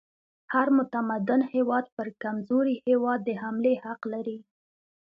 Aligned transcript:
هر 0.53 0.67
متمدن 0.77 1.41
هیواد 1.53 1.85
پر 1.95 2.07
کمزوري 2.21 2.75
هیواد 2.87 3.19
د 3.25 3.29
حملې 3.41 3.73
حق 3.83 4.01
لري. 4.13 4.37